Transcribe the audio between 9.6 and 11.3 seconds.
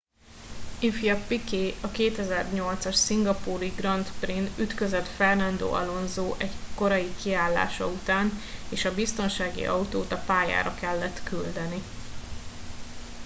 autót a pályára kellett